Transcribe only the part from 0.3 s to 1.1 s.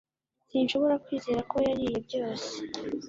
Sinshobora